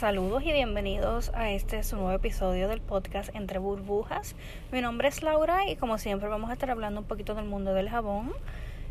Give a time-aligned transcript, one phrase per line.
[0.00, 4.34] Saludos y bienvenidos a este su nuevo episodio del podcast Entre Burbujas.
[4.72, 7.74] Mi nombre es Laura y como siempre vamos a estar hablando un poquito del mundo
[7.74, 8.32] del jabón.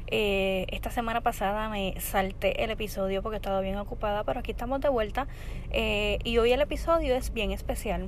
[0.06, 4.82] Eh, esta semana pasada me salté el episodio porque estaba bien ocupada, pero aquí estamos
[4.82, 5.26] de vuelta
[5.72, 8.08] eh, y hoy el episodio es bien especial.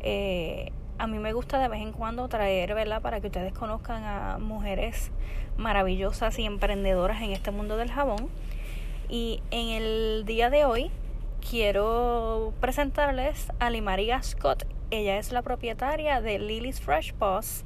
[0.00, 3.00] Eh, a mí me gusta de vez en cuando traer, ¿verdad?
[3.00, 5.12] Para que ustedes conozcan a mujeres
[5.56, 8.28] maravillosas y emprendedoras en este mundo del jabón.
[9.08, 10.90] Y en el día de hoy
[11.48, 14.66] quiero presentarles a Limaria Scott.
[14.90, 17.64] Ella es la propietaria de Lily's Fresh Paws,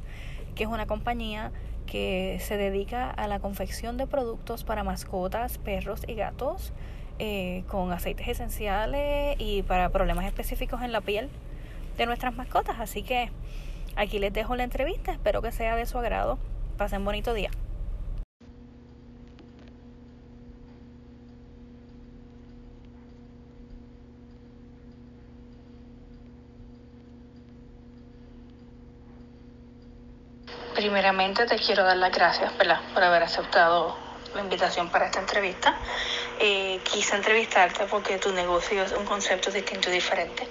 [0.55, 1.53] que es una compañía
[1.87, 6.73] que se dedica a la confección de productos para mascotas, perros y gatos,
[7.19, 11.31] eh, con aceites esenciales y para problemas específicos en la piel
[11.97, 12.77] de nuestras mascotas.
[12.81, 13.31] Así que
[13.97, 16.39] aquí les dejo la entrevista, espero que sea de su agrado.
[16.77, 17.51] Pasen bonito día.
[30.89, 32.81] Primeramente te quiero dar las gracias ¿verdad?
[32.95, 33.95] por haber aceptado
[34.35, 35.77] la invitación para esta entrevista.
[36.41, 40.49] Eh, quise entrevistarte porque tu negocio es un concepto distinto y diferente.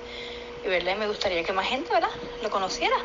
[0.63, 0.95] Y ¿verdad?
[0.95, 2.11] me gustaría que más gente ¿verdad?
[2.43, 2.95] lo conociera.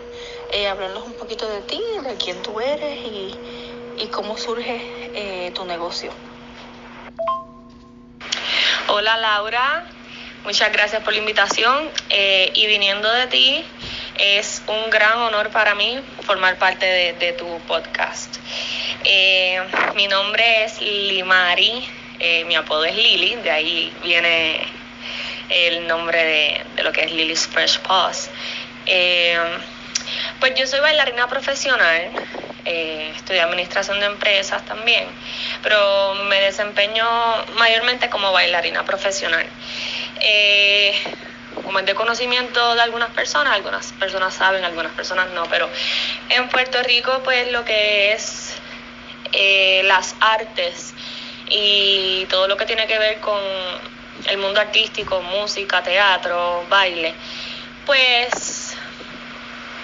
[0.52, 4.82] Eh, hablarnos un poquito de ti, de quién tú eres y, cómo surge
[5.14, 6.12] eh, tu negocio.
[8.88, 9.86] Hola Laura,
[10.44, 11.88] muchas gracias por la invitación.
[12.10, 13.64] Eh, y viniendo de ti,
[14.18, 18.36] es un gran honor para mí formar parte de, tu podcast.
[19.04, 19.60] Eh,
[19.94, 24.60] mi nombre es Limari, eh, mi apodo es Lily, de ahí viene
[25.48, 26.22] el nombre
[26.76, 28.30] de, lo que es Lily's Fresh Paws.
[28.86, 29.38] Eh,
[30.40, 32.10] pues yo soy bailarina profesional,
[32.64, 35.06] estudié administración de empresas también,
[35.62, 37.06] pero me desempeño
[37.56, 39.46] mayormente como bailarina profesional
[41.54, 45.68] como es de conocimiento de algunas personas, algunas personas saben, algunas personas no, pero
[46.28, 48.54] en Puerto Rico pues lo que es
[49.32, 50.94] eh, las artes
[51.48, 53.40] y todo lo que tiene que ver con
[54.26, 57.14] el mundo artístico, música, teatro, baile,
[57.86, 58.74] pues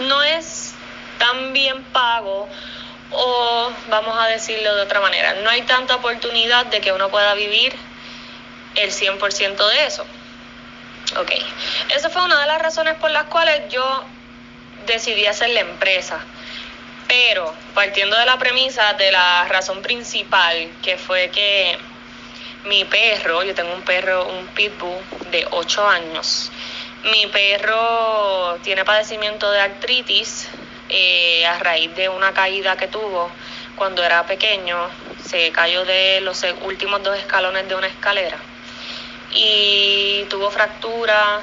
[0.00, 0.74] no es
[1.18, 2.48] tan bien pago
[3.10, 7.34] o vamos a decirlo de otra manera, no hay tanta oportunidad de que uno pueda
[7.34, 7.74] vivir
[8.74, 10.04] el 100% de eso.
[11.16, 11.32] Ok,
[11.96, 14.04] esa fue una de las razones por las cuales yo
[14.86, 16.18] decidí hacer la empresa.
[17.06, 21.78] Pero partiendo de la premisa de la razón principal, que fue que
[22.64, 24.98] mi perro, yo tengo un perro, un pitbull
[25.30, 26.50] de 8 años,
[27.04, 30.48] mi perro tiene padecimiento de artritis
[30.90, 33.30] eh, a raíz de una caída que tuvo
[33.76, 34.76] cuando era pequeño,
[35.24, 38.36] se cayó de los últimos dos escalones de una escalera
[39.32, 41.40] y tuvo fractura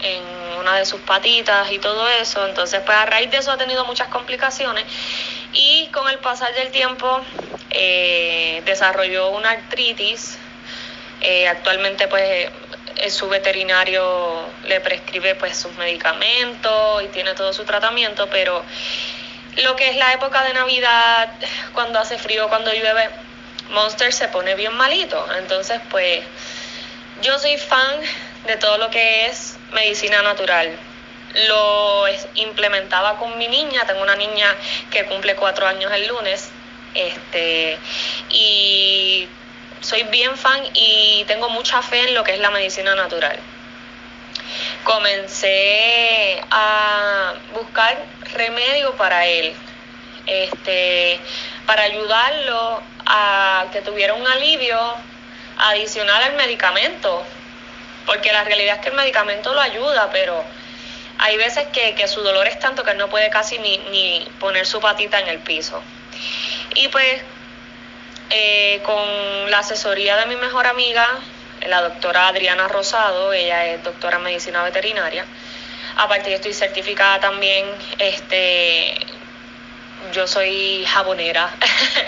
[0.00, 2.46] en una de sus patitas y todo eso.
[2.46, 4.84] Entonces, pues a raíz de eso ha tenido muchas complicaciones
[5.52, 7.20] y con el pasar del tiempo
[7.70, 10.38] eh, desarrolló una artritis.
[11.20, 12.50] Eh, actualmente, pues
[13.08, 18.62] su veterinario le prescribe pues sus medicamentos y tiene todo su tratamiento, pero
[19.62, 21.30] lo que es la época de Navidad,
[21.72, 23.08] cuando hace frío, cuando llueve,
[23.70, 25.26] Monster se pone bien malito.
[25.38, 26.24] Entonces, pues
[27.24, 28.00] yo soy fan
[28.46, 30.76] de todo lo que es medicina natural.
[31.48, 32.04] Lo
[32.34, 34.54] implementaba con mi niña, tengo una niña
[34.90, 36.50] que cumple cuatro años el lunes,
[36.94, 37.78] este,
[38.28, 39.26] y
[39.80, 43.38] soy bien fan y tengo mucha fe en lo que es la medicina natural.
[44.84, 48.04] Comencé a buscar
[48.34, 49.54] remedio para él,
[50.26, 51.18] este,
[51.66, 54.78] para ayudarlo a que tuviera un alivio
[55.58, 57.24] adicional al medicamento,
[58.06, 60.44] porque la realidad es que el medicamento lo ayuda, pero
[61.18, 64.66] hay veces que, su dolor es tanto que él no puede casi ni, ni poner
[64.66, 65.82] su patita en el piso.
[66.74, 67.22] Y pues
[68.30, 71.06] eh, con la asesoría de mi mejor amiga,
[71.66, 75.24] la doctora Adriana Rosado, ella es doctora en medicina veterinaria,
[75.96, 77.66] aparte yo estoy certificada también
[77.98, 78.94] este
[80.14, 81.52] yo soy jabonera.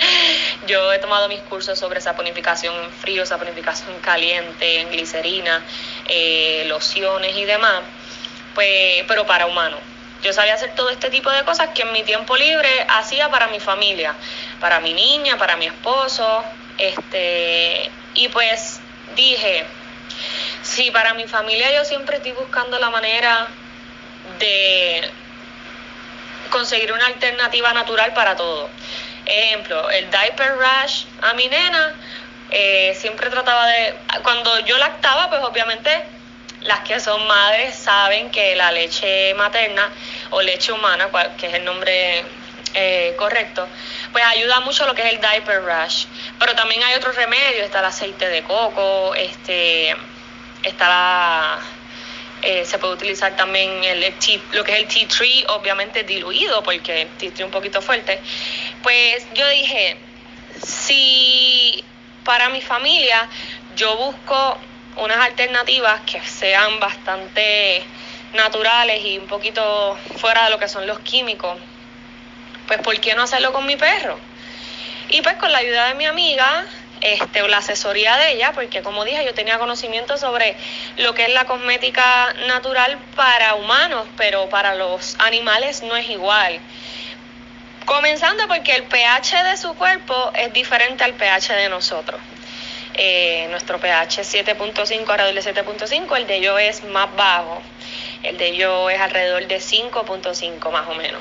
[0.66, 5.62] yo he tomado mis cursos sobre saponificación en frío, saponificación caliente, en glicerina,
[6.08, 7.82] eh, lociones y demás,
[8.54, 9.80] pues, pero para humanos.
[10.22, 13.48] Yo sabía hacer todo este tipo de cosas que en mi tiempo libre hacía para
[13.48, 14.14] mi familia,
[14.60, 16.44] para mi niña, para mi esposo,
[16.78, 18.80] este, y pues
[19.14, 19.64] dije,
[20.62, 23.46] si para mi familia yo siempre estoy buscando la manera
[24.38, 25.10] de
[26.50, 28.68] conseguir una alternativa natural para todo.
[29.24, 31.94] Ejemplo, el diaper rash a mi nena,
[32.50, 35.90] eh, siempre trataba de, cuando yo lactaba, pues obviamente
[36.60, 39.88] las que son madres saben que la leche materna
[40.30, 41.08] o leche humana,
[41.38, 42.24] que es el nombre
[42.74, 43.66] eh, correcto,
[44.12, 46.06] pues ayuda mucho lo que es el diaper rash.
[46.38, 49.96] Pero también hay otros remedios, está el aceite de coco, este,
[50.62, 51.58] está la,
[52.42, 54.14] eh, se puede utilizar también el,
[54.52, 57.82] lo que es el tea tree, obviamente diluido, porque el tea tree es un poquito
[57.82, 58.20] fuerte.
[58.82, 59.96] Pues yo dije,
[60.62, 61.84] si
[62.24, 63.28] para mi familia
[63.76, 64.58] yo busco
[64.96, 67.82] unas alternativas que sean bastante
[68.34, 71.58] naturales y un poquito fuera de lo que son los químicos,
[72.66, 74.18] pues ¿por qué no hacerlo con mi perro?
[75.08, 76.66] Y pues con la ayuda de mi amiga,
[77.06, 80.56] este, o la asesoría de ella, porque como dije, yo tenía conocimiento sobre
[80.96, 86.58] lo que es la cosmética natural para humanos, pero para los animales no es igual.
[87.84, 92.20] Comenzando porque el pH de su cuerpo es diferente al pH de nosotros.
[92.94, 97.62] Eh, nuestro pH es 7.5 alrededor de 7.5, el de ellos es más bajo.
[98.24, 101.20] El de ellos es alrededor de 5.5 más o menos.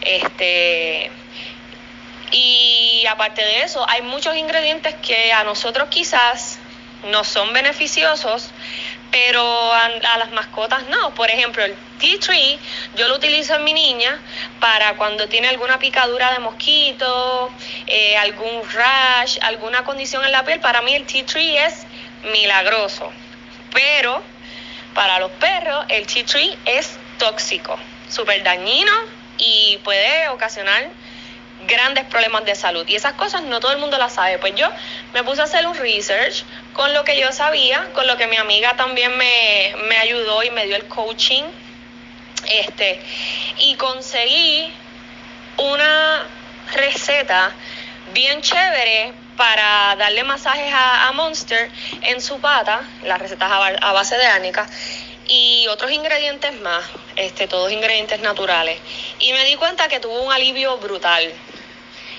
[0.00, 1.10] Este,
[2.32, 6.58] y aparte de eso, hay muchos ingredientes que a nosotros quizás
[7.04, 8.50] no son beneficiosos,
[9.10, 9.88] pero a,
[10.18, 11.14] las mascotas no.
[11.14, 12.58] Por ejemplo, el tea tree
[12.96, 14.20] yo lo utilizo en mi niña
[14.60, 17.50] para cuando tiene alguna picadura de mosquito,
[17.86, 20.60] eh, algún rash, alguna condición en la piel.
[20.60, 21.86] Para mí el tea tree es
[22.32, 23.10] milagroso.
[23.72, 24.22] Pero
[24.94, 28.92] para los perros el tea tree es tóxico, súper dañino
[29.38, 30.88] y puede ocasionar
[31.66, 32.86] grandes problemas de salud.
[32.88, 34.38] Y esas cosas no todo el mundo las sabe.
[34.38, 34.68] Pues yo
[35.12, 38.36] me puse a hacer un research con lo que yo sabía, con lo que mi
[38.36, 41.44] amiga también me, me ayudó y me dio el coaching.
[42.48, 43.00] Este,
[43.58, 44.72] y conseguí
[45.56, 46.26] una
[46.74, 47.52] receta
[48.12, 51.70] bien chévere para darle masajes a, Monster
[52.02, 54.66] en su pata, las recetas a, base de ánica
[55.28, 56.84] y otros ingredientes más,
[57.16, 58.78] este, todos ingredientes naturales.
[59.18, 61.32] Y me di cuenta que tuvo un alivio brutal.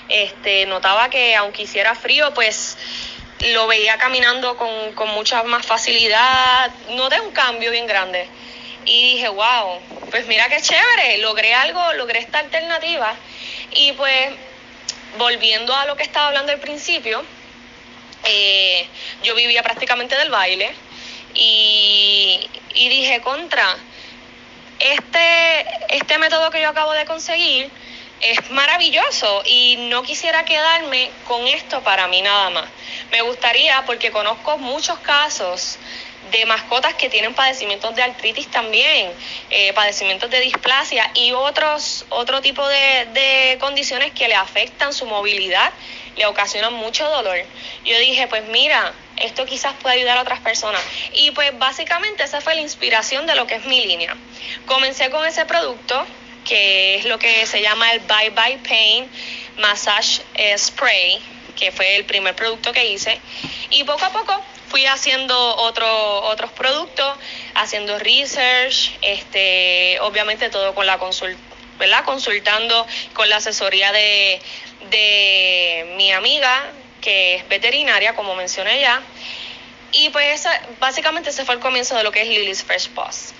[0.09, 2.77] Este, notaba que aunque hiciera frío, pues
[3.51, 6.71] lo veía caminando con, con mucha más facilidad.
[6.91, 8.27] Noté un cambio bien grande.
[8.85, 13.13] Y dije, wow, pues mira qué chévere, logré algo, logré esta alternativa.
[13.71, 14.29] Y pues,
[15.17, 17.23] volviendo a lo que estaba hablando al principio,
[18.23, 18.87] eh,
[19.23, 20.71] yo vivía prácticamente del baile
[21.33, 23.75] y, y dije, contra,
[24.79, 27.69] este, este método que yo acabo de conseguir,
[28.21, 32.65] es maravilloso y no quisiera quedarme con esto para mí nada más.
[33.11, 35.77] Me gustaría, porque conozco muchos casos
[36.31, 39.11] de mascotas que tienen padecimientos de artritis también,
[39.49, 45.05] eh, padecimientos de displasia y otros otro tipo de, de condiciones que le afectan su
[45.05, 45.71] movilidad,
[46.17, 47.37] le ocasionan mucho dolor.
[47.85, 50.81] Yo dije, pues mira, esto quizás puede ayudar a otras personas.
[51.13, 54.15] Y pues básicamente esa fue la inspiración de lo que es mi línea.
[54.65, 56.05] Comencé con ese producto,
[56.47, 59.09] que es lo que se llama el Bye Bye Pain
[59.57, 60.21] Massage
[60.57, 61.19] Spray,
[61.55, 63.19] que fue el primer producto que hice.
[63.69, 67.17] Y poco a poco fui haciendo otro, otros productos,
[67.55, 71.39] haciendo research, este, obviamente todo con la consulta.
[71.77, 72.03] ¿verdad?
[72.05, 74.41] Consultando con la asesoría de,
[74.89, 76.71] de mi amiga,
[77.01, 79.01] que es veterinaria, como mencioné ya.
[79.91, 80.43] Y pues
[80.79, 83.33] básicamente ese fue el comienzo de lo que es Lily's Fresh Paws.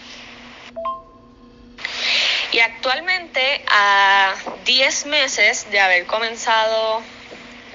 [2.51, 7.01] Y actualmente, a 10 meses de haber comenzado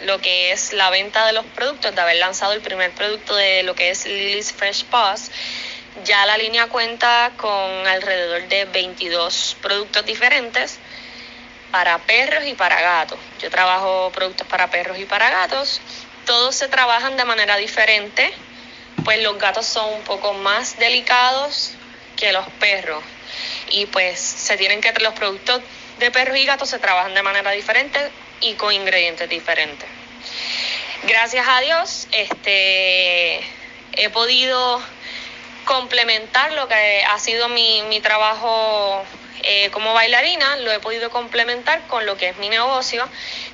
[0.04, 3.62] lo que es la venta de los productos, de haber lanzado el primer producto de
[3.64, 5.30] lo que es Lily's Fresh Paws,
[6.04, 10.78] ya la línea cuenta con alrededor de 22 productos diferentes
[11.70, 13.18] para perros y para gatos.
[13.40, 15.82] Yo trabajo productos para perros y para gatos.
[16.24, 18.32] Todos se trabajan de manera diferente,
[19.04, 21.72] pues los gatos son un poco más delicados
[22.16, 23.02] que los perros
[23.70, 25.62] y pues se tienen que los productos
[25.98, 27.98] de perros y gatos se trabajan de manera diferente
[28.40, 29.88] y con ingredientes diferentes.
[31.04, 33.40] Gracias a Dios, este
[33.94, 34.82] he podido
[35.64, 39.04] complementar lo que ha sido mi, mi trabajo
[39.44, 43.08] eh, como bailarina, lo he podido complementar con lo que es mi negocio,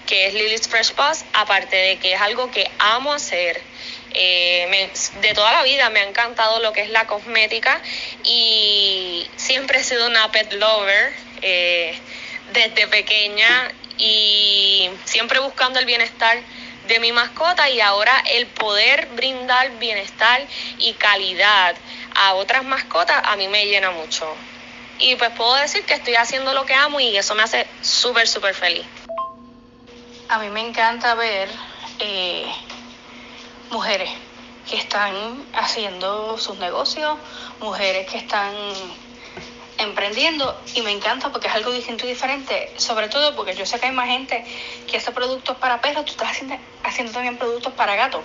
[0.07, 3.61] que es Lily's Fresh Pass, aparte de que es algo que amo hacer
[4.15, 7.81] eh, de toda la vida me ha encantado lo que es la cosmética
[8.25, 11.12] y siempre he sido una pet lover
[11.43, 11.99] eh,
[12.53, 16.38] desde pequeña y siempre buscando el bienestar
[16.87, 20.43] de mi mascota y ahora el poder brindar bienestar
[20.79, 21.77] y calidad
[22.15, 24.35] a otras mascotas a mí me llena mucho.
[24.99, 28.27] Y pues puedo decir que estoy haciendo lo que amo y eso me hace súper,
[28.27, 28.87] súper feliz.
[30.29, 31.49] A mí me encanta ver
[32.00, 32.47] eh,
[33.71, 34.11] mujeres
[34.69, 35.15] que están
[35.55, 37.17] haciendo sus negocios,
[37.61, 38.55] mujeres que están
[39.79, 43.79] emprendiendo y me encanta porque es algo distinto y diferente, sobre todo porque yo sé
[43.79, 44.45] que hay más gente
[44.87, 48.21] que hace productos para perros, tú estás haciendo, haciendo también productos para gatos.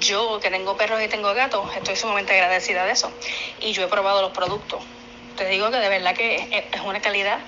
[0.00, 3.12] Yo que tengo perros y tengo gatos, estoy sumamente agradecida de eso
[3.60, 4.82] y yo he probado los productos.
[5.36, 7.38] Te digo que de verdad que es una calidad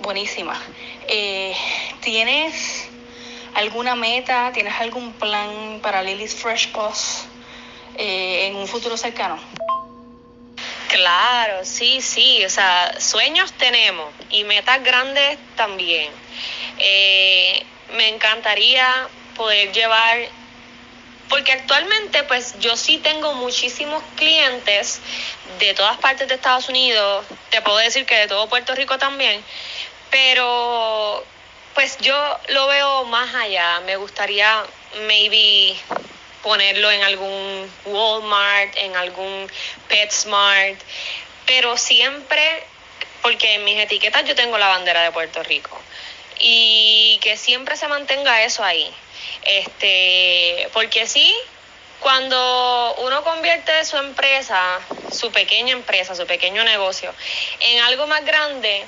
[0.00, 0.60] buenísima.
[1.08, 1.56] Eh,
[2.00, 2.85] ¿Tienes
[3.56, 7.24] alguna meta, tienes algún plan para Lily's Fresh Boss
[7.96, 9.38] eh, en un futuro cercano?
[10.88, 16.10] Claro, sí, sí, o sea, sueños tenemos y metas grandes también.
[16.78, 20.18] Eh, me encantaría poder llevar,
[21.30, 25.00] porque actualmente pues yo sí tengo muchísimos clientes
[25.58, 29.42] de todas partes de Estados Unidos, te puedo decir que de todo Puerto Rico también,
[30.10, 31.24] pero
[31.76, 34.64] pues yo lo veo más allá, me gustaría
[35.06, 35.76] maybe
[36.42, 39.46] ponerlo en algún Walmart, en algún
[39.86, 40.80] PetSmart,
[41.44, 42.64] pero siempre,
[43.20, 45.78] porque en mis etiquetas yo tengo la bandera de Puerto Rico
[46.38, 48.90] y que siempre se mantenga eso ahí.
[49.42, 51.34] Este, porque sí,
[52.00, 54.80] cuando uno convierte su empresa,
[55.12, 57.14] su pequeña empresa, su pequeño negocio,
[57.60, 58.86] en algo más grande,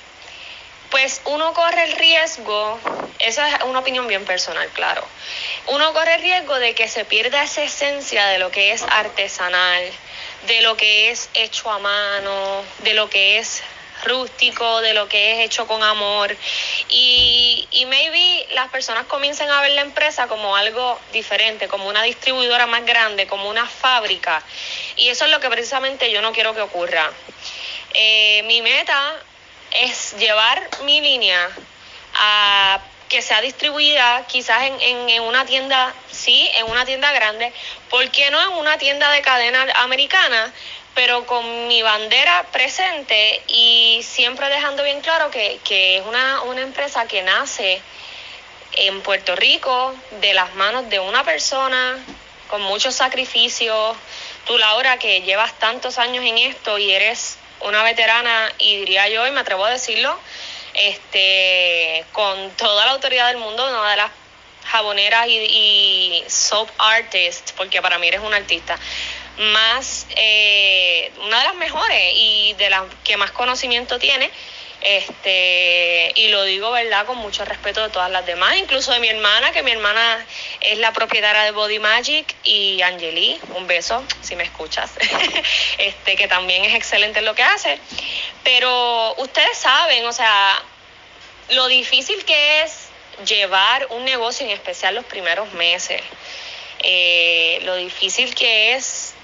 [0.90, 2.78] pues uno corre el riesgo,
[3.18, 5.04] esa es una opinión bien personal, claro,
[5.66, 9.82] uno corre el riesgo de que se pierda esa esencia de lo que es artesanal,
[10.46, 13.62] de lo que es hecho a mano, de lo que es
[14.04, 16.34] rústico, de lo que es hecho con amor.
[16.88, 22.02] Y, y maybe las personas comiencen a ver la empresa como algo diferente, como una
[22.02, 24.42] distribuidora más grande, como una fábrica.
[24.96, 27.10] Y eso es lo que precisamente yo no quiero que ocurra.
[27.94, 29.14] Eh, mi meta
[29.72, 31.48] es llevar mi línea
[32.14, 37.52] a que sea distribuida quizás en, en, una tienda, sí, en una tienda grande,
[37.88, 40.52] ¿por qué no en una tienda de cadena americana?
[40.94, 46.60] pero con mi bandera presente y siempre dejando bien claro que, que es una, una
[46.62, 47.80] empresa que nace
[48.72, 51.98] en Puerto Rico de las manos de una persona
[52.48, 53.96] con muchos sacrificios.
[54.44, 59.26] Tú, Laura, que llevas tantos años en esto y eres una veterana y diría yo,
[59.26, 60.18] y me atrevo a decirlo,
[60.74, 64.10] este, con toda la autoridad del mundo, una de las
[64.64, 68.78] jaboneras y, y soap artists, porque para mí eres un artista,
[69.38, 74.30] más, eh, una de las mejores y de las que más conocimiento tiene.
[74.80, 77.04] Este, y lo digo, ¿verdad?
[77.04, 80.24] Con mucho respeto de todas las demás, incluso de mi hermana, que mi hermana
[80.60, 84.92] es la propietaria de Body Magic, y Angeli, un beso, si me escuchas,
[85.78, 87.78] este, que también es excelente en lo que hace.
[88.44, 90.62] Pero ustedes saben, o sea,
[91.50, 92.88] lo difícil que es
[93.26, 96.00] llevar un negocio, en especial los primeros meses,
[96.80, 99.14] eh, lo difícil que es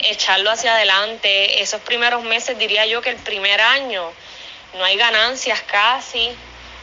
[0.00, 1.62] echarlo hacia adelante.
[1.62, 4.12] Esos primeros meses, diría yo que el primer año,
[4.74, 6.34] no hay ganancias casi,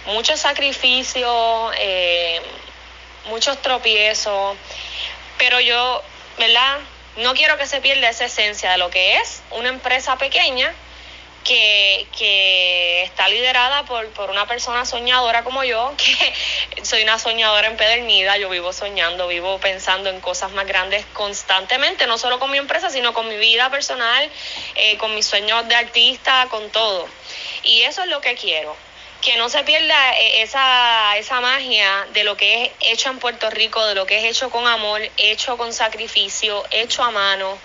[0.06, 2.42] muchos sacrificios, eh,
[3.26, 4.58] muchos tropiezos,
[5.38, 6.02] pero yo,
[6.38, 6.80] ¿verdad?
[7.18, 10.74] No quiero que se pierda esa esencia de lo que es una empresa pequeña
[11.50, 18.38] que, está liderada por, por una persona soñadora como yo, que soy una soñadora empedernida,
[18.38, 22.90] yo vivo soñando, vivo pensando en cosas más grandes constantemente, no solo con mi empresa,
[22.90, 24.30] sino con mi vida personal,
[24.76, 27.08] eh, con mis sueños de artista, con todo.
[27.64, 28.76] Y eso es lo que quiero
[29.22, 33.50] que no se pierda eh, esa, esa magia de lo que es hecho en Puerto
[33.50, 37.58] Rico, de lo que es hecho con amor, hecho con sacrificio, hecho a mano,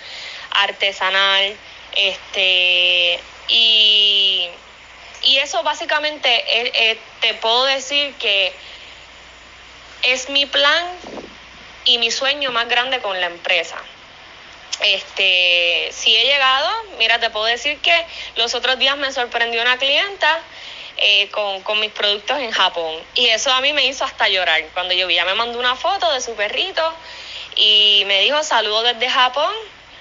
[0.50, 1.56] artesanal,
[1.94, 4.48] este y,
[5.22, 8.52] y eso básicamente eh, eh, te puedo decir que
[10.02, 10.86] es mi plan
[11.84, 13.76] y mi sueño más grande con la empresa.
[14.80, 19.78] Este, si he llegado, mira, te puedo decir que los otros días me sorprendió una
[19.78, 20.40] clienta
[20.96, 22.96] eh, con, con, mis productos en Japón.
[23.14, 24.62] Y eso a mí me hizo hasta llorar.
[24.74, 26.94] Cuando yo vi, ella me mandó una foto de su perrito
[27.56, 29.52] y me dijo saludos desde Japón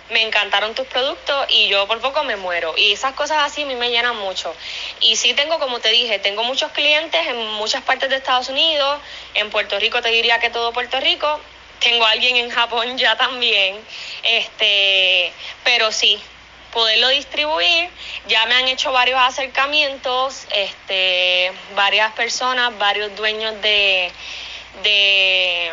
[0.09, 2.73] me encantaron tus productos y yo por poco me muero.
[2.77, 4.53] Y esas cosas así a mí me llenan mucho.
[4.99, 8.99] Y sí tengo, como te dije, tengo muchos clientes en muchas partes de Estados Unidos,
[9.33, 11.39] en Puerto Rico te diría que todo Puerto Rico,
[11.79, 13.77] tengo alguien en Japón ya también,
[14.23, 15.33] este,
[15.63, 16.21] pero sí,
[16.73, 17.89] poderlo distribuir.
[18.27, 24.11] Ya me han hecho varios acercamientos, este, varias personas, varios dueños de,
[24.81, 25.71] de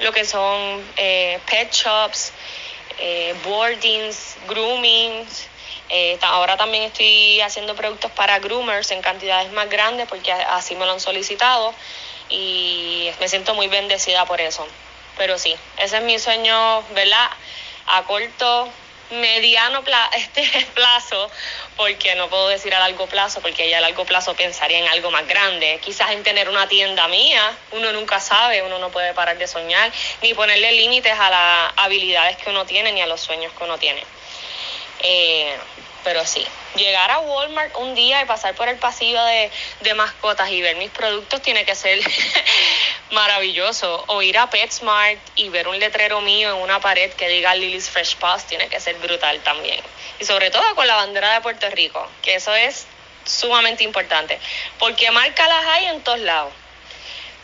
[0.00, 2.32] lo que son eh, pet shops,
[2.98, 5.48] eh, boardings, groomings.
[5.90, 10.86] Eh, ahora también estoy haciendo productos para groomers en cantidades más grandes porque así me
[10.86, 11.74] lo han solicitado
[12.30, 14.66] y me siento muy bendecida por eso.
[15.16, 17.30] pero sí, ese es mi sueño, ¿verdad?
[17.86, 18.68] A corto,
[19.20, 21.30] mediano este plazo,
[21.76, 25.10] porque no puedo decir a largo plazo, porque ya a largo plazo pensaría en algo
[25.10, 29.38] más grande, quizás en tener una tienda mía, uno nunca sabe, uno no puede parar
[29.38, 29.92] de soñar,
[30.22, 33.78] ni ponerle límites a las habilidades que uno tiene, ni a los sueños que uno
[33.78, 34.02] tiene.
[35.04, 35.54] Eh,
[36.02, 36.44] pero sí,
[36.76, 39.50] llegar a Walmart un día y pasar por el pasillo de,
[39.94, 41.98] mascotas y ver mis productos tiene que ser
[43.10, 44.04] maravilloso.
[44.08, 47.88] O ir a PetSmart y ver un letrero mío en una pared que diga Lily's
[47.88, 49.80] Fresh Pass tiene que ser brutal también.
[50.18, 52.86] Y sobre todo con la bandera de Puerto Rico, que eso es
[53.24, 54.38] sumamente importante.
[54.78, 56.52] Porque marcas las hay en todos lados.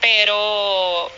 [0.00, 1.10] Pero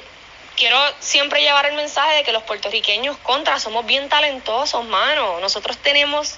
[0.56, 5.40] quiero siempre llevar el mensaje de que los puertorriqueños contra somos bien talentosos, mano.
[5.40, 6.37] Nosotros tenemos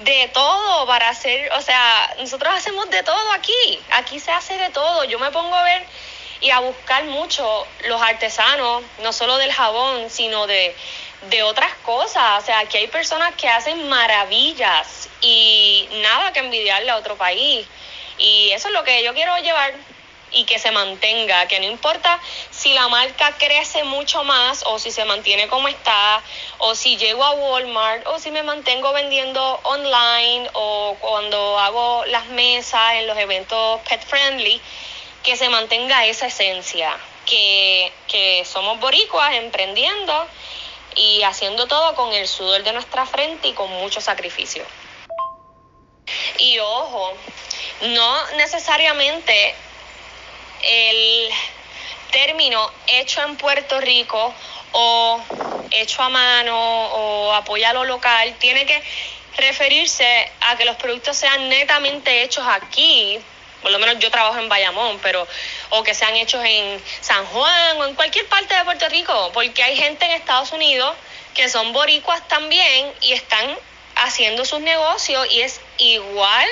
[0.00, 4.70] de todo para hacer, o sea, nosotros hacemos de todo aquí, aquí se hace de
[4.70, 5.04] todo.
[5.04, 5.84] Yo me pongo a ver
[6.40, 10.74] y a buscar mucho los artesanos, no solo del jabón, sino de,
[11.30, 12.42] de otras cosas.
[12.42, 17.66] O sea, aquí hay personas que hacen maravillas y nada que envidiarle a otro país.
[18.18, 19.74] Y eso es lo que yo quiero llevar
[20.34, 24.90] y que se mantenga, que no importa si la marca crece mucho más o si
[24.90, 26.22] se mantiene como está,
[26.58, 32.26] o si llego a Walmart, o si me mantengo vendiendo online, o cuando hago las
[32.26, 34.60] mesas en los eventos pet friendly,
[35.22, 40.26] que se mantenga esa esencia, que, que somos boricuas emprendiendo
[40.96, 44.64] y haciendo todo con el sudor de nuestra frente y con mucho sacrificio.
[46.38, 47.12] Y ojo,
[47.82, 49.54] no necesariamente
[50.66, 51.30] el
[52.10, 54.34] término hecho en Puerto Rico
[54.72, 55.20] o
[55.70, 58.82] hecho a mano o apoya lo local tiene que
[59.36, 63.18] referirse a que los productos sean netamente hechos aquí,
[63.62, 65.26] por lo menos yo trabajo en Bayamón, pero
[65.70, 69.62] o que sean hechos en San Juan o en cualquier parte de Puerto Rico, porque
[69.62, 70.94] hay gente en Estados Unidos
[71.34, 73.56] que son boricuas también y están
[73.96, 76.48] haciendo sus negocios y es igual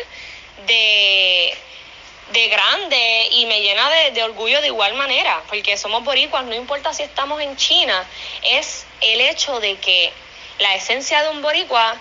[0.66, 1.57] de
[2.32, 6.92] de grande y me llena de, orgullo de igual manera, porque somos boricuas, no importa
[6.95, 8.04] si estamos en China,
[8.42, 10.12] es el hecho de que
[10.58, 11.97] la esencia de un boricua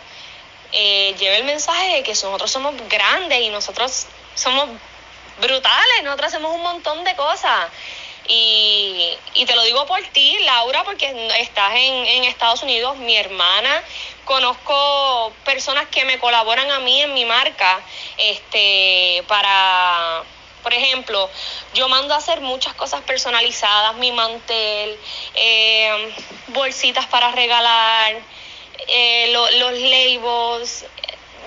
[0.72, 4.70] eh, lleve el mensaje de que nosotros somos grandes y nosotros somos
[5.40, 7.68] brutales, nosotros hacemos un montón de cosas.
[8.28, 13.16] Y, y te lo digo por ti, Laura, porque estás en, en Estados Unidos, mi
[13.16, 13.84] hermana.
[14.26, 17.82] Conozco personas que me colaboran a mí en mi marca
[18.18, 20.24] este para
[20.64, 21.30] por ejemplo,
[21.74, 24.98] yo mando a hacer muchas cosas personalizadas, mi mantel,
[25.34, 26.14] eh,
[26.50, 28.22] bolsitas para regalar,
[28.88, 30.86] eh, los labels,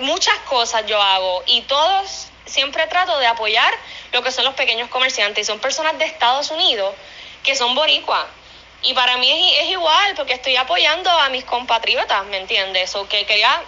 [0.01, 1.43] muchas cosas yo hago.
[1.47, 2.24] Y todos
[2.55, 3.75] siempre trato de apoyar
[4.13, 6.95] lo que son los pequeños comerciantes y son personas de Estados Unidos
[7.43, 8.27] que son boricuas
[8.85, 12.95] y para mí es, igual, porque estoy apoyando a mis compatriotas, ¿me entiendes?
[12.97, 13.63] O que quería,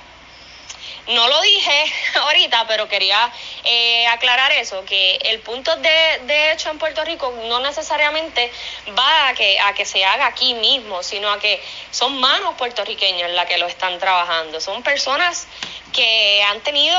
[1.09, 3.33] no lo dije ahorita, pero quería
[3.65, 8.53] eh, aclarar eso, que el punto de, de, hecho en Puerto Rico no necesariamente
[8.97, 13.31] va a que, a que se haga aquí mismo, sino a que son manos puertorriqueñas
[13.31, 14.61] las que lo están trabajando.
[14.61, 15.47] Son personas
[15.95, 16.99] que han tenido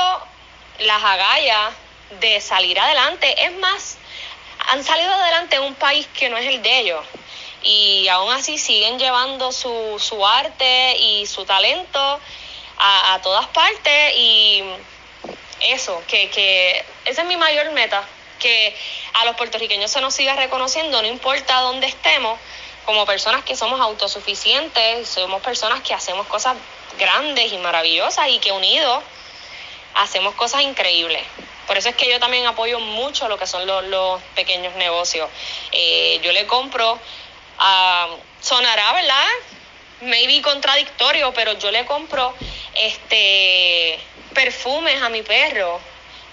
[0.78, 1.74] las agallas
[2.20, 3.44] de salir adelante.
[3.44, 3.98] Es más,
[4.68, 7.04] han salido adelante un país que no es el de ellos
[7.62, 12.20] y aún así siguen llevando su, su arte y su talento
[12.78, 14.62] a, a todas partes y
[15.60, 18.02] eso, que, que esa es mi mayor meta,
[18.38, 18.76] que
[19.14, 22.38] a los puertorriqueños se nos siga reconociendo, no importa dónde estemos,
[22.84, 26.56] como personas que somos autosuficientes, somos personas que hacemos cosas
[26.98, 29.02] grandes y maravillosas y que unidos
[29.98, 31.22] hacemos cosas increíbles.
[31.66, 35.28] Por eso es que yo también apoyo mucho lo que son los, pequeños negocios.
[35.72, 36.98] Eh, yo le compro
[38.40, 39.26] sonará, ¿verdad?
[40.02, 42.32] Maybe contradictorio, pero yo le compro
[42.74, 43.98] este
[44.32, 45.80] perfumes a mi perro,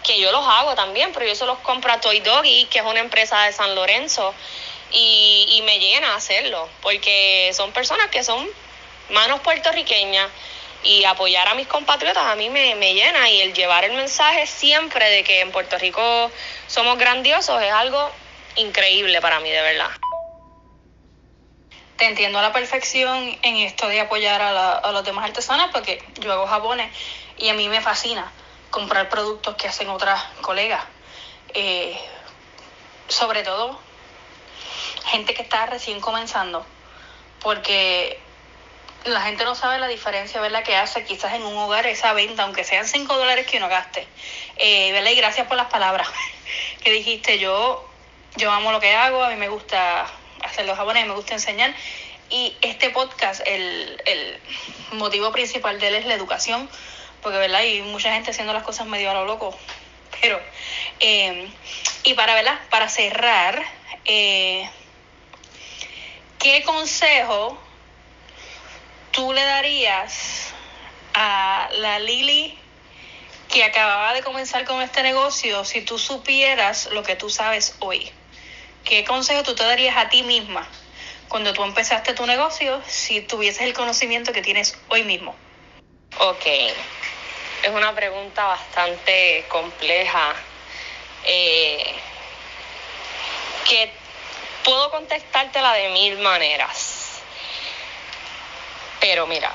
[0.04, 2.86] que yo los hago también, pero yo se los compro a Toy Doggy, que es
[2.86, 4.34] una empresa de San Lorenzo,
[4.92, 8.48] y, y me llena hacerlo, porque son personas que son
[9.10, 10.30] manos puertorriqueñas
[10.86, 14.48] y apoyar a mis compatriotas a mí me, me, llena y el llevar el mensaje
[14.48, 16.32] siempre de que en Puerto Rico
[16.68, 18.12] somos grandiosos es algo
[18.56, 19.90] increíble para mí, de verdad
[21.98, 26.32] te entiendo a la perfección en esto de apoyar a, los demás artesanos porque yo
[26.34, 26.92] hago jabones
[27.38, 28.32] y a mí me fascina
[28.70, 30.84] comprar productos que hacen otras colegas.
[31.54, 31.98] Eh,
[33.08, 33.80] sobre todo
[35.06, 36.66] gente que está recién comenzando
[37.42, 38.20] porque
[39.06, 40.64] la gente no sabe la diferencia ¿verdad?
[40.64, 44.08] que hace quizás en un hogar esa venta, aunque sean 5 dólares que uno gaste.
[44.58, 45.12] Eh, ¿verdad?
[45.12, 46.08] Y gracias por las palabras
[46.84, 47.38] que dijiste.
[47.40, 47.88] Yo,
[48.36, 50.08] yo amo lo que hago, a mí me gusta
[50.44, 51.74] hacer los jabones, me gusta enseñar.
[52.30, 54.40] Y este podcast, el, el
[54.94, 56.68] motivo principal de él es la educación,
[57.22, 59.58] porque verdad hay mucha gente haciendo las cosas medio a lo loco.
[60.22, 60.42] Pero,
[61.00, 61.48] eh,
[62.04, 62.60] y para, ¿verdad?
[62.72, 63.62] para cerrar,
[64.06, 64.68] eh,
[66.40, 67.60] ¿qué consejo
[69.16, 70.54] tú le darías
[71.14, 72.60] a la Lili
[73.48, 78.12] que acababa de comenzar con este negocio si tú supieras lo que tú sabes hoy?
[78.84, 80.68] ¿Qué consejo tú te darías a ti misma
[81.30, 85.34] cuando tú empezaste tu negocio si tuvieses el conocimiento que tienes hoy mismo?
[86.20, 90.36] Ok, es una pregunta bastante compleja
[91.24, 91.86] eh,
[93.70, 93.94] que
[94.66, 96.85] puedo contestártela de mil maneras.
[99.08, 99.54] Pero mira,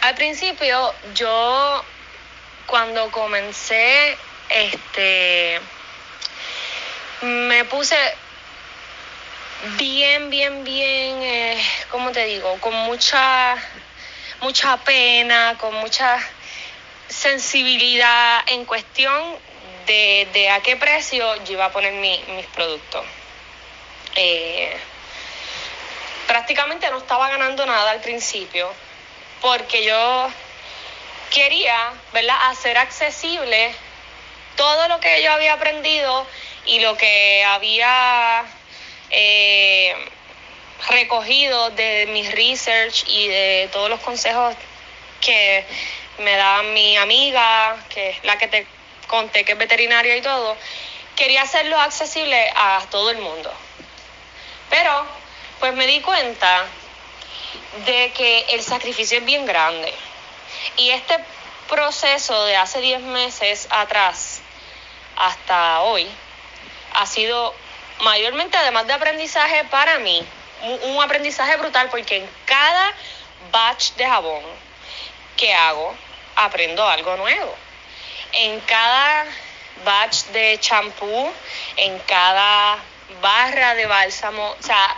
[0.00, 1.84] al principio yo
[2.66, 4.16] cuando comencé,
[4.48, 5.60] este,
[7.20, 7.98] me puse
[9.76, 12.56] bien, bien, bien, eh, ¿cómo te digo?
[12.60, 13.56] Con mucha,
[14.40, 16.18] mucha pena, con mucha
[17.08, 19.36] sensibilidad en cuestión
[19.86, 23.04] de, a qué precio yo iba a poner mi, mis productos.
[24.16, 24.74] Eh,
[26.28, 28.72] prácticamente no estaba ganando nada al principio
[29.40, 30.30] porque yo
[31.30, 33.74] quería, ¿verdad?, hacer accesible
[34.56, 36.26] todo lo que yo había aprendido
[36.66, 38.44] y lo que había
[39.10, 39.94] eh,
[40.88, 44.54] recogido de mis research y de todos los consejos
[45.20, 45.64] que
[46.18, 48.66] me da mi amiga, que es la que te
[49.06, 50.56] conté que es veterinaria y todo,
[51.16, 53.52] quería hacerlo accesible a todo el mundo.
[54.70, 55.06] Pero,
[55.60, 56.64] pues me di cuenta
[57.86, 59.92] de que el sacrificio es bien grande.
[60.76, 61.18] Y este
[61.68, 64.40] proceso de hace 10 meses atrás
[65.16, 66.08] hasta hoy
[66.94, 67.54] ha sido
[68.00, 70.24] mayormente, además de aprendizaje para mí,
[70.62, 72.92] un, aprendizaje brutal porque en cada
[73.52, 74.42] batch de jabón
[75.36, 75.94] que hago
[76.36, 77.54] aprendo algo nuevo.
[78.32, 79.26] En cada
[79.84, 81.32] batch de champú,
[81.76, 82.78] en cada
[83.20, 84.96] barra de bálsamo, o sea,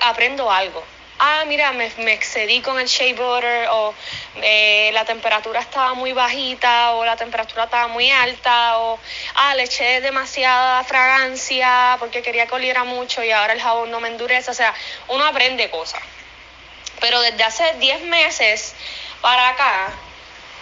[0.00, 0.84] aprendo algo
[1.18, 3.94] ah, mira, me, excedí con el shea butter o
[4.36, 8.98] eh, la temperatura estaba muy bajita o la temperatura estaba muy alta o,
[9.34, 14.00] ah, le eché demasiada fragancia porque quería que oliera mucho y ahora el jabón no
[14.00, 14.50] me endurece.
[14.50, 14.74] O sea,
[15.08, 16.02] uno aprende cosas.
[17.00, 18.74] Pero desde hace 10 meses
[19.20, 19.92] para acá,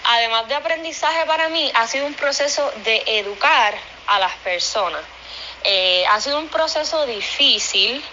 [0.04, 3.74] además de aprendizaje para mí, ha sido un proceso de educar
[4.06, 5.02] a las personas.
[5.64, 8.04] Eh, ha sido un proceso difícil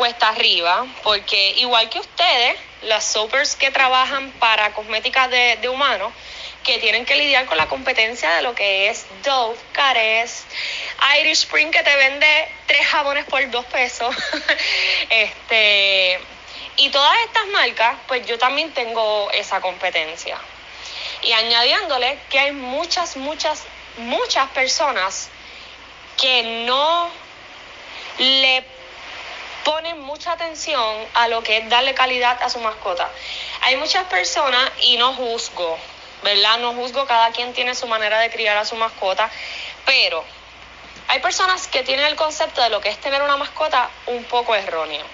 [0.00, 6.10] cuesta arriba, porque igual que ustedes, las soapers que trabajan para cosméticas de, de humanos,
[6.64, 10.46] que tienen que lidiar con la competencia de lo que es Dove, Cares,
[11.20, 14.16] Irish Spring que te vende tres jabones por dos pesos.
[15.10, 16.18] este,
[16.76, 20.38] y todas estas marcas, pues yo también tengo esa competencia.
[21.24, 23.64] Y añadiéndole que hay muchas, muchas,
[23.98, 25.28] muchas personas
[26.16, 27.10] que no
[28.16, 28.64] le
[29.64, 33.08] ponen mucha atención a lo que es darle calidad a su mascota.
[33.62, 35.78] Hay muchas personas, y no juzgo,
[36.22, 36.58] ¿verdad?
[36.58, 39.30] No juzgo, cada quien tiene su manera de criar a su mascota,
[39.84, 40.24] pero
[41.08, 44.54] hay personas que tienen el concepto de lo que es tener una mascota un poco
[44.54, 45.04] erróneo.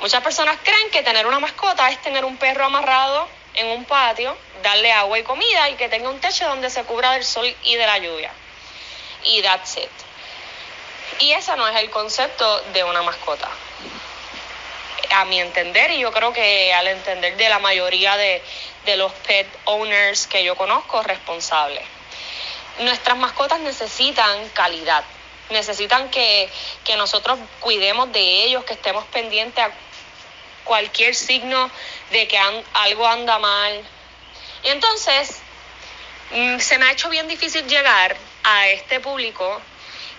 [0.00, 4.36] Muchas personas creen que tener una mascota es tener un perro amarrado en un patio,
[4.62, 7.76] darle agua y comida y que tenga un techo donde se cubra del sol y
[7.76, 8.32] de la lluvia.
[9.24, 10.11] Y that's it.
[11.20, 13.48] Y ese no es el concepto de una mascota.
[15.14, 18.42] A mi entender, y yo creo que al entender de la mayoría de,
[18.96, 21.84] los pet owners que yo conozco responsables.
[22.80, 25.04] Nuestras mascotas necesitan calidad,
[25.50, 26.50] necesitan que,
[26.84, 29.70] que nosotros cuidemos de ellos, que estemos pendientes a
[30.64, 31.70] cualquier signo
[32.10, 32.38] de que
[32.72, 33.82] algo anda mal.
[34.64, 35.40] Y entonces,
[36.30, 39.60] mm, se me ha hecho bien difícil llegar a este público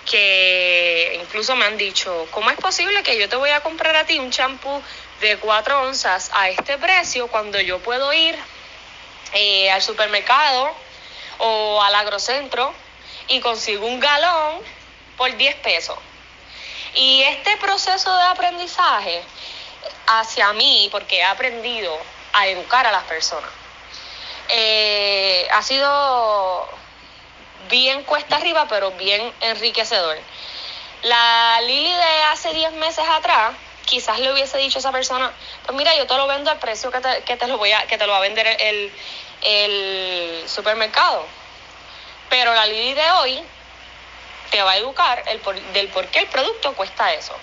[0.09, 4.05] que incluso me han dicho, ¿cómo es posible que yo te voy a comprar a
[4.05, 4.81] ti un champú
[5.21, 8.37] de 4 onzas a este precio cuando yo puedo ir
[9.33, 10.75] eh, al supermercado
[11.39, 12.73] o al agrocentro
[13.27, 14.61] y consigo un galón
[15.17, 15.97] por 10 pesos?
[16.95, 19.23] Y este proceso de aprendizaje
[20.05, 21.97] hacia mí, porque he aprendido
[22.33, 23.49] a educar a las personas,
[24.49, 26.82] eh, ha sido
[27.69, 30.17] bien cuesta arriba, pero bien enriquecedor.
[31.03, 33.53] La Lili de hace 10 meses atrás,
[33.85, 35.31] quizás le hubiese dicho a esa persona,
[35.65, 37.85] pues mira, yo te lo vendo al precio que te, que te lo, voy a,
[37.87, 38.91] que te lo va a vender el,
[39.41, 41.25] el supermercado.
[42.29, 43.43] Pero la Lili de hoy
[44.49, 45.41] te va a educar el
[45.73, 47.35] del por qué el producto cuesta eso,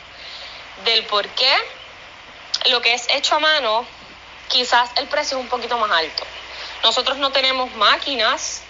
[0.84, 1.52] del por qué
[2.66, 3.86] lo que es hecho a mano,
[4.48, 6.24] quizás el precio es un poquito más alto.
[6.82, 8.62] Nosotros no tenemos máquinas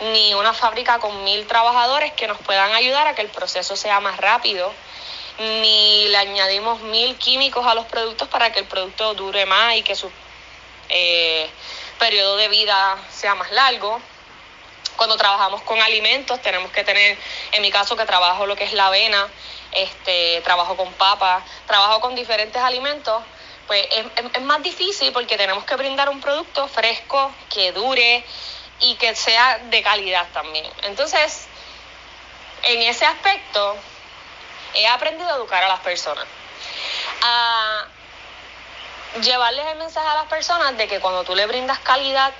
[0.00, 4.00] ni una fábrica con mil trabajadores que nos puedan ayudar a que el proceso sea
[4.00, 4.72] más rápido,
[5.38, 9.82] ni le añadimos mil químicos a los productos para que el producto dure más y
[9.82, 10.10] que su
[10.88, 11.48] eh,
[11.98, 14.00] periodo de vida sea más largo.
[14.96, 17.18] Cuando trabajamos con alimentos tenemos que tener,
[17.52, 19.28] en mi caso que trabajo lo que es la avena,
[19.72, 23.22] este, trabajo con papa, trabajo con diferentes alimentos,
[23.66, 28.24] pues es, es, más difícil porque tenemos que brindar un producto fresco, que dure
[28.82, 30.66] y que sea de calidad también.
[30.82, 31.46] Entonces,
[32.64, 33.76] en ese aspecto,
[34.74, 36.26] he aprendido a educar a las personas.
[37.22, 37.86] A
[39.22, 42.32] llevarles el mensaje a las personas de que cuando tú le brindas calidad,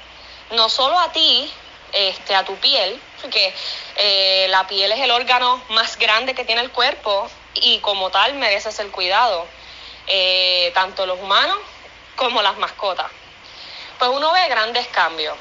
[0.50, 1.50] no solo a ti,
[1.92, 3.54] este, a tu piel, porque
[3.96, 8.34] eh, la piel es el órgano más grande que tiene el cuerpo y como tal
[8.34, 9.46] mereces el cuidado,
[10.06, 11.58] eh, tanto los humanos
[12.16, 13.10] como las mascotas.
[13.98, 15.36] Pues uno ve grandes cambios.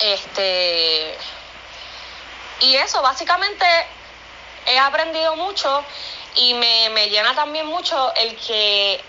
[0.00, 1.16] Este,
[2.60, 3.66] y eso, básicamente
[4.66, 5.84] he aprendido mucho
[6.36, 9.00] y me, me llena también mucho el que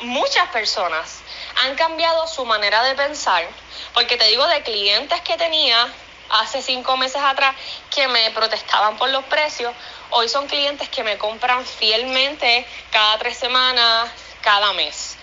[0.00, 1.20] muchas personas
[1.62, 3.46] han cambiado su manera de pensar,
[3.94, 5.92] porque te digo de clientes que tenía
[6.30, 7.54] hace cinco meses atrás
[7.90, 9.74] que me protestaban por los precios,
[10.10, 14.10] hoy son clientes que me compran fielmente cada tres semanas,
[14.42, 15.16] cada mes.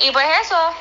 [0.00, 0.74] Y pues eso,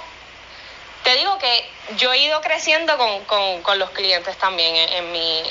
[1.06, 5.44] te digo que yo he ido creciendo con, con, los clientes también en, mi,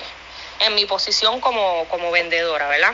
[0.58, 2.92] en mi posición como, como vendedora, ¿verdad?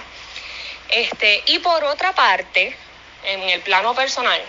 [0.90, 2.77] Este, y por otra parte,
[3.25, 4.42] en el plano personal,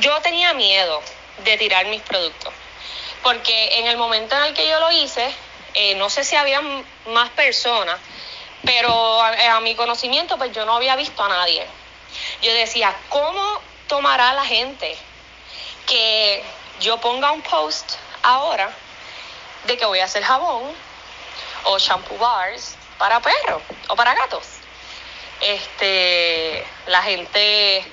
[0.00, 1.00] yo tenía miedo
[1.44, 2.52] de tirar mis productos,
[3.22, 5.32] porque en el momento en el que yo lo hice,
[5.74, 6.60] eh, no sé si había
[7.06, 7.96] más personas,
[8.64, 11.64] pero a, mi conocimiento, pues yo no había visto a nadie.
[12.42, 14.96] Yo decía, ¿cómo tomará la gente
[15.86, 16.42] que
[16.80, 17.92] yo ponga un post
[18.22, 18.70] ahora
[19.66, 20.72] de que voy a hacer jabón
[21.64, 24.44] o shampoo bars para perros o para gatos?
[25.40, 27.84] Este, la gente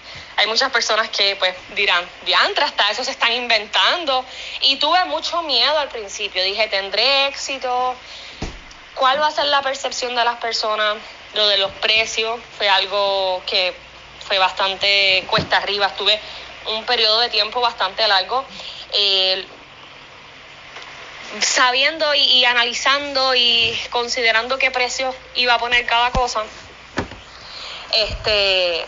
[0.42, 4.26] hay muchas personas que pues dirán, diantra, hasta eso se están inventando.
[4.62, 6.44] Y tuve mucho miedo al principio.
[6.44, 7.96] Dije, ¿tendré éxito?
[8.96, 10.98] ¿Cuál va a ser la percepción de las personas?
[11.36, 13.74] Lo de los precios fue algo que
[14.28, 15.86] fue bastante cuesta arriba.
[15.86, 16.20] Estuve
[16.68, 18.46] un periodo de tiempo bastante largo.
[18.94, 19.46] Eh,
[21.40, 26.44] sabiendo y, y, analizando y considerando qué precio iba a poner cada cosa,
[27.94, 28.86] este,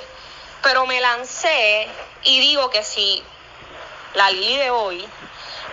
[0.61, 1.87] pero me lancé
[2.23, 3.23] y digo que si
[4.13, 5.05] la Lili de hoy,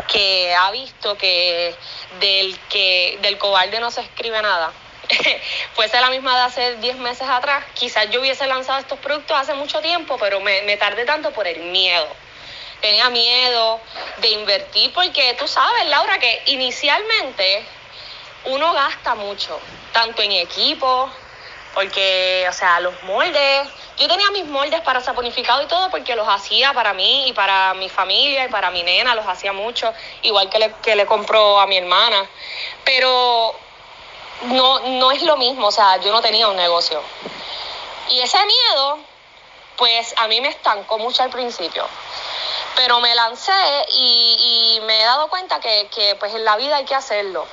[0.08, 1.74] que ha visto que
[2.20, 4.72] del que del cobarde no se escribe nada,
[5.74, 9.54] fuese la misma de hace 10 meses atrás, quizás yo hubiese lanzado estos productos hace
[9.54, 12.08] mucho tiempo, pero me, me tardé tanto por el miedo.
[12.80, 13.80] Tenía miedo
[14.18, 17.64] de invertir porque tú sabes, Laura, que inicialmente
[18.46, 19.60] uno gasta mucho,
[19.92, 21.10] tanto en equipo,
[21.74, 23.68] porque, o sea, los moldes,
[23.98, 27.74] yo tenía mis moldes para saponificado y todo porque los hacía para mí y para
[27.74, 29.92] mi familia y para mi nena, los hacía mucho,
[30.22, 32.28] igual que le, que le compró a mi hermana.
[32.84, 33.54] Pero
[34.42, 37.02] no, no es lo mismo, o sea, yo no tenía un negocio.
[38.10, 38.98] Y ese miedo,
[39.76, 41.86] pues a mí me estancó mucho al principio.
[42.76, 43.52] Pero me lancé
[43.90, 47.46] y, me he dado cuenta que, que pues en la vida hay que hacerlo.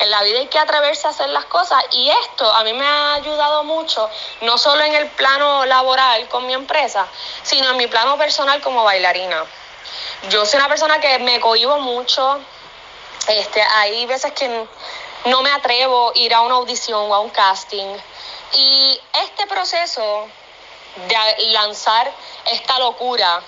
[0.00, 2.86] En la vida hay que atreverse a hacer las cosas y esto a mí me
[2.86, 4.08] ha ayudado mucho,
[4.40, 7.06] no solo en el plano laboral con mi empresa,
[7.42, 9.44] sino en mi plano personal como bailarina.
[10.30, 12.40] Yo soy una persona que me cohibo mucho,
[13.28, 14.66] este, hay veces que
[15.26, 17.96] no me atrevo a ir a una audición o a un casting
[18.52, 20.28] y este proceso
[21.06, 22.10] de lanzar
[22.46, 23.42] esta locura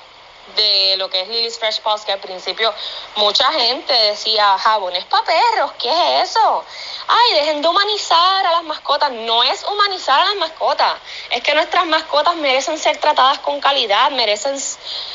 [0.57, 2.73] de lo que es Lily's Fresh Paws, que al principio
[3.17, 6.65] mucha gente decía, jabones para perros, ¿qué es eso?
[7.07, 9.11] Ay, dejen de humanizar a las mascotas.
[9.13, 10.95] No es humanizar a las mascotas,
[11.31, 14.57] es que nuestras mascotas merecen ser tratadas con calidad, merecen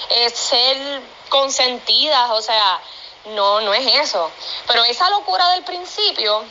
[0.09, 2.79] eh, ser consentidas, o sea,
[3.27, 4.31] no, no es eso.
[4.67, 6.43] Pero esa locura del principio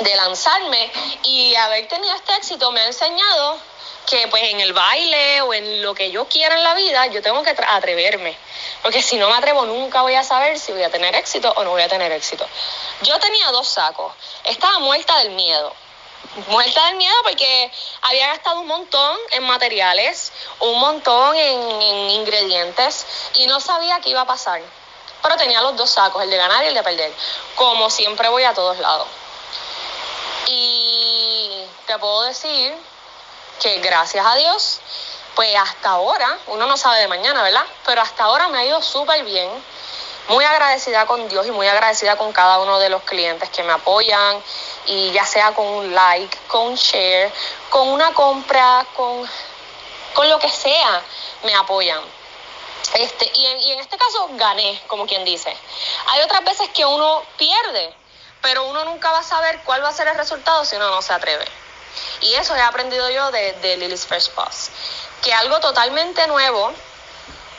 [0.00, 0.90] de lanzarme
[1.24, 3.58] y haber tenido este éxito me ha enseñado
[4.08, 7.20] que pues en el baile o en lo que yo quiera en la vida, yo
[7.20, 8.36] tengo que atreverme.
[8.82, 11.64] Porque si no me atrevo, nunca voy a saber si voy a tener éxito o
[11.64, 12.46] no voy a tener éxito.
[13.02, 14.12] Yo tenía dos sacos.
[14.44, 15.74] Estaba muerta del miedo.
[16.48, 17.70] Muerta del miedo porque
[18.02, 24.10] había gastado un montón en materiales, un montón en, en ingredientes y no sabía qué
[24.10, 24.62] iba a pasar.
[25.22, 27.12] Pero tenía los dos sacos, el de ganar y el de perder.
[27.54, 29.08] Como siempre voy a todos lados.
[30.46, 32.74] Y te puedo decir
[33.60, 34.80] que gracias a Dios
[35.38, 37.64] pues hasta ahora, uno no sabe de mañana, ¿verdad?
[37.86, 39.48] Pero hasta ahora me ha ido súper bien.
[40.26, 43.70] Muy agradecida con Dios y muy agradecida con cada uno de los clientes que me
[43.70, 44.42] apoyan
[44.86, 47.32] y ya sea con un like, con un share,
[47.70, 49.30] con una compra, con,
[50.12, 51.00] con lo que sea,
[51.44, 52.00] me apoyan.
[52.94, 55.54] Este, y, en, y en este caso gané, como quien dice.
[56.08, 57.94] Hay otras veces que uno pierde,
[58.42, 61.02] pero uno nunca va a saber cuál va a ser el resultado si uno no
[61.02, 61.44] se atreve.
[62.20, 64.70] Y eso he aprendido yo de, Lily's First Pass.
[65.22, 66.72] Que algo totalmente nuevo,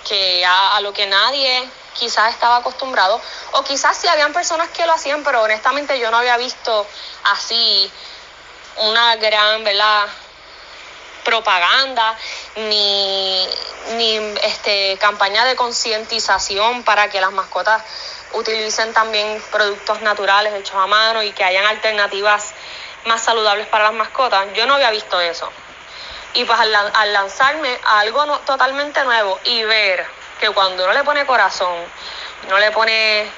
[0.08, 3.20] que a, a, lo que nadie quizás estaba acostumbrado,
[3.54, 6.88] o quizás sí habían personas que lo hacían, pero honestamente yo no había visto
[7.24, 7.92] así
[8.78, 10.08] una gran, ¿verdad?
[11.30, 12.18] Propaganda
[12.56, 13.48] ni,
[13.98, 17.84] ni este, campaña de concientización para que las mascotas
[18.34, 22.54] utilicen también productos naturales hechos a mano y que hayan alternativas
[23.06, 24.48] más saludables para las mascotas.
[24.56, 25.52] Yo no había visto eso.
[26.34, 30.06] Y pues al, lanzarme a algo totalmente nuevo y ver
[30.40, 31.76] que cuando uno le pone corazón,
[32.48, 33.30] uno le pone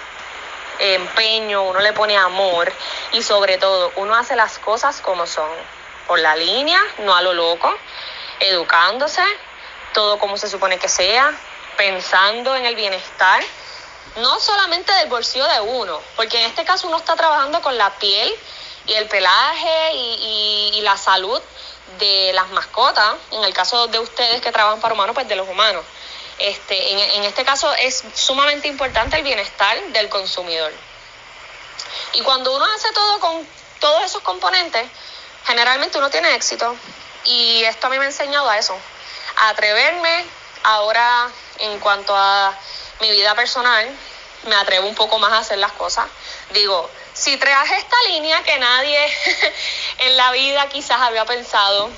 [0.79, 2.71] empeño, uno le pone amor
[3.11, 5.49] y sobre todo uno hace las cosas como son,
[6.07, 7.73] por la línea, no a lo loco,
[8.39, 9.23] educándose,
[9.93, 11.31] todo como se supone que sea,
[11.77, 13.43] pensando en el bienestar,
[14.17, 17.91] no solamente del bolsillo de uno, porque en este caso uno está trabajando con la
[17.95, 18.33] piel
[18.85, 21.39] y el pelaje y, la salud
[21.99, 25.47] de las mascotas, en el caso de ustedes que trabajan para humanos, pues de los
[25.47, 25.85] humanos.
[26.39, 30.73] Este, en, este caso es sumamente importante el bienestar del consumidor.
[32.13, 33.47] Y cuando uno hace todo con
[33.79, 34.89] todos esos componentes,
[35.45, 36.75] generalmente uno tiene éxito.
[37.25, 38.75] Y esto a mí me ha enseñado a eso,
[39.37, 40.25] a atreverme
[40.63, 42.53] ahora en cuanto a
[42.99, 43.87] mi vida personal,
[44.47, 46.05] me atrevo un poco más a hacer las cosas.
[46.51, 48.99] Digo, si traje esta línea que nadie
[49.99, 51.89] en la vida quizás había pensado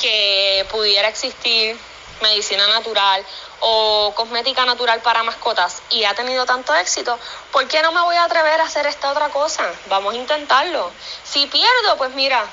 [0.00, 1.76] que pudiera existir
[2.22, 3.24] medicina natural
[3.60, 7.18] o cosmética natural para mascotas y ha tenido tanto éxito,
[7.50, 9.64] ¿por qué no me voy a atrever a hacer esta otra cosa?
[9.86, 10.92] Vamos a intentarlo.
[11.24, 12.44] Si pierdo, pues mira,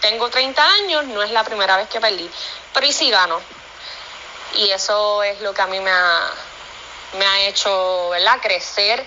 [0.00, 2.28] tengo 30 años, no es la primera vez que perdí,
[2.72, 3.40] pero ¿y si gano?
[4.54, 6.30] Y eso es lo que a mí me ha,
[7.18, 8.38] me ha hecho ¿verdad?
[8.40, 9.04] crecer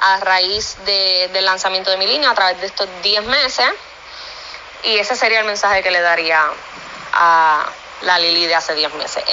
[0.00, 3.70] a raíz de, del lanzamiento de mi línea a través de estos 10 meses.
[4.82, 6.44] Y ese sería el mensaje que le daría
[7.12, 7.66] a
[8.02, 9.24] la Lili de hace 10 meses.